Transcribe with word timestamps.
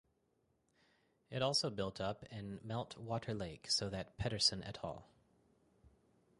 It 1.29 1.43
also 1.43 1.69
built 1.69 2.01
up 2.01 2.23
in 2.31 2.53
an 2.53 2.59
melt 2.63 2.97
water 2.97 3.35
lake 3.35 3.69
so 3.69 3.87
that 3.91 4.17
Pedersen 4.17 4.63
etal. 4.63 5.03